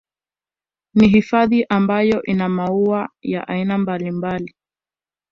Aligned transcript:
Ni 0.93 1.07
hifadhi 1.07 1.65
ambayo 1.69 2.23
ina 2.23 2.49
maua 2.49 3.09
ya 3.21 3.47
aina 3.47 3.77
mbalimbali 3.77 4.55